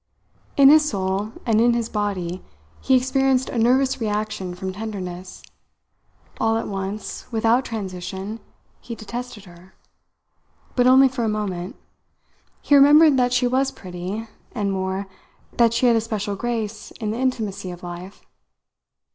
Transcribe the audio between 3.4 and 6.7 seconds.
a nervous reaction from tenderness. All at